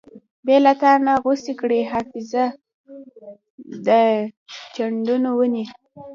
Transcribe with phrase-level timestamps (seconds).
[0.45, 2.45] بې لتانۀ غوڅې کړې حافظه
[3.87, 3.89] د
[4.73, 5.65] چندڼو ونې